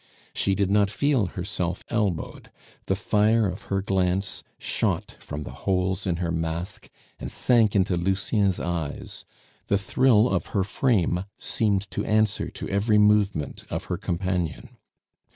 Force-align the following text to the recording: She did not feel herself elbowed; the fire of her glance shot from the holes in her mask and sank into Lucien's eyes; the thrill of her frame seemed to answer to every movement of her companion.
She 0.33 0.55
did 0.55 0.71
not 0.71 0.89
feel 0.89 1.27
herself 1.27 1.83
elbowed; 1.89 2.49
the 2.87 2.95
fire 2.95 3.47
of 3.47 3.61
her 3.69 3.83
glance 3.83 4.41
shot 4.57 5.15
from 5.19 5.43
the 5.43 5.51
holes 5.51 6.07
in 6.07 6.15
her 6.15 6.31
mask 6.31 6.89
and 7.19 7.31
sank 7.31 7.75
into 7.75 7.95
Lucien's 7.97 8.59
eyes; 8.59 9.25
the 9.67 9.77
thrill 9.77 10.27
of 10.27 10.47
her 10.57 10.63
frame 10.63 11.25
seemed 11.37 11.83
to 11.91 12.03
answer 12.03 12.49
to 12.49 12.67
every 12.67 12.97
movement 12.97 13.63
of 13.69 13.83
her 13.93 13.97
companion. 13.99 14.69